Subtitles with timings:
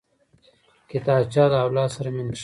[0.91, 2.39] کتابچه له اولاد سره مینه ښيي